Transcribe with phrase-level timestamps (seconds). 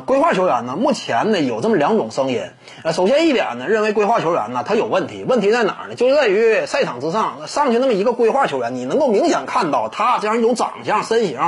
[0.00, 2.42] 规划球员呢，目前呢有这么两种声音。
[2.82, 5.94] 呃，首先一点呢，认为规划球员呢他有问题，问题在哪儿呢？
[5.94, 11.38] 就是在于赛场之上上去那么一个规划球员，你能够明显看到他这样一种长相、身形，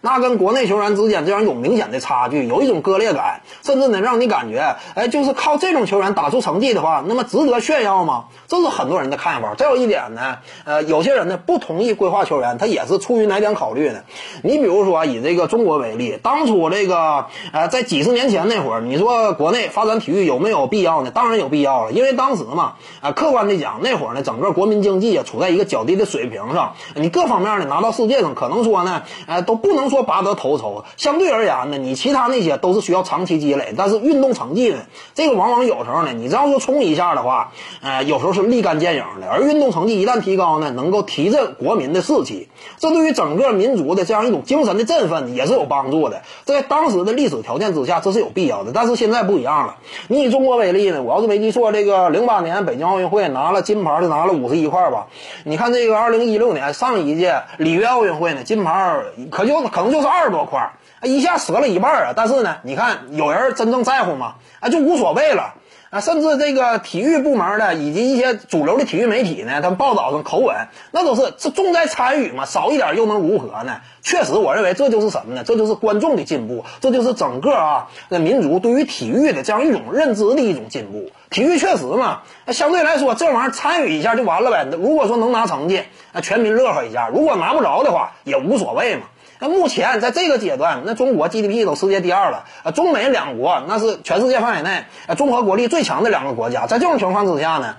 [0.00, 8.26] 那跟国内球员之间这样一种明显的差距，有一种割裂感，甚至呢让你感觉，哎，就是靠这种球员打出成绩的话，那么值得炫耀吗？
[8.46, 9.54] 这是很多人的看法。
[9.54, 14.00] 再有一点呢，呃，有些人呢不同意规划球员，他也是出于哪点考虑呢？
[14.42, 17.82] 你比如说以这个中国为例，当初这个呃在。
[17.94, 21.12] 几十年前那会儿，你说国内发展体育有没有必要呢？
[21.12, 30.84] 当然有必要了，因为当时嘛，啊，客观的讲，那会儿呢，整个国民经济啊处在一个较低的水平上，你各方面呢拿到世界上，可能说呢，呃，都不能说拔得头筹。
[30.96, 34.78] 相对而言呢，你其他那些都是需要长期积累，但是运动成绩呢，
[35.14, 39.30] 这个往往有时候呢，你只要说冲一下的话，呃，有时候是立竿见影的。
[39.30, 46.22] 而运动成绩一旦提高呢，能够提振国民的士气，这对于整个民族的这样一种精神的振奋也是有帮助的。
[46.42, 49.76] 在当时的历史条件之下，这是有必要的，但是现在不一样了。
[50.08, 55.06] 你以中国为例呢，我要是没记错，这个零八年北京奥运会拿了金牌的拿了五十一块吧？
[55.44, 58.96] 你看这个二零一六年上一届里约奥运会呢，金牌
[59.30, 62.12] 可就可能就是二十多块，一下折了一半啊！
[62.16, 64.34] 但是呢，你看有人真正在乎吗？
[64.60, 65.54] 啊，就无所谓了。
[65.94, 73.76] 啊，甚至这个体育部门的以及一些主流的体育媒体呢，他们报道上口吻，那都是这重在参与嘛，少一点又能如何呢？
[74.02, 75.44] 确实，我认为这就是什么呢？
[75.46, 81.12] 这就是观众的进步，这就是整个啊那民族对于体育的这样一种认知的一种进步。
[81.34, 84.68] 体育确实嘛，那相对来说这玩意儿参与一下就完了呗。
[84.70, 85.82] 如果说能拿成绩，
[86.12, 89.02] 那全民乐呵一下；如果拿不着的话，也无所谓嘛。
[89.40, 94.84] 那目前在这个阶段，那中国 GDP 都世界第二了，啊，中美两国那是全世界范围内
[95.16, 96.68] 综合国力最强的两个国家。
[96.68, 97.74] 在这种情况之下呢，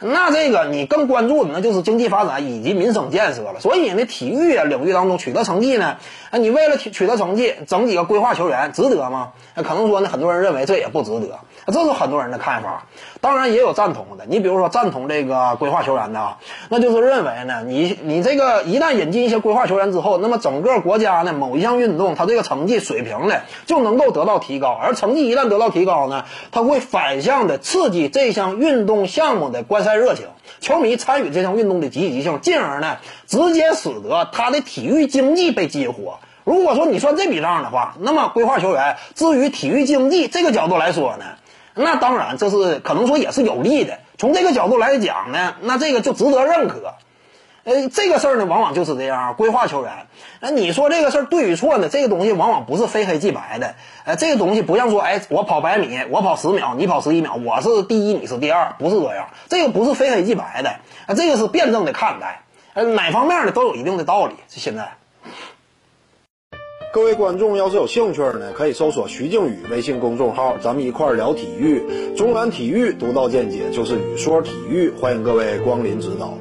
[0.00, 3.60] 那这个你更关注的那就是经济发展以及民生建设了。
[3.60, 5.96] 所以呢，体育领域当中取得成绩呢，
[6.30, 9.32] 啊，你为了取得成绩整几个规划球员值得吗？
[9.54, 12.84] 那可能说呢，很多人认为这也不值得，这是很多人的看法。
[13.20, 16.38] 当然也有赞同的，你比如说赞同这个规划球员的啊，
[16.70, 23.34] 那就是认为呢，你你这个一旦引进一些规划球员之后，那么整个国家呢某一项运动它这个成绩水平呢
[23.66, 30.26] 就能够得到提高，而成绩一旦得到提高呢，它会反向的刺激这项运动项目的观赛热情，
[30.60, 36.20] 球迷参与这项运动的积极性，进而呢直接使得他的体育经济被激活。
[36.44, 41.24] 如果说你算这笔账的话，那么规划球员至于体育经济这个角度来说呢？
[41.74, 44.00] 那当然，这是可能说也是有利的。
[44.18, 46.94] 从这个角度来讲呢，那这个就值得认可。
[47.70, 49.32] 呃，这个事儿呢，往往就是这样啊。
[49.32, 49.92] 规划球员，
[50.40, 51.88] 那你说这个事儿对与错呢？
[51.88, 53.76] 这个东西往往不是非黑即白的。
[54.04, 59.28] 呃，这个东西不像说，哎，我跑百米，我跑十秒，你跑十一秒，我是第一，你是第二，不是这样。
[59.48, 60.70] 这个不是非黑即白的，
[61.06, 62.42] 啊，这个是辩证的看待。
[62.74, 64.34] 呃，哪方面的都有一定的道理。
[64.48, 64.88] 现在。
[66.92, 72.16] 各位观众要是有兴趣呢，可以搜索徐静宇微信公众号，咱们一块儿聊体育。
[72.16, 76.34] 中南体育独到见解就是语说体育，欢迎各位光临指导。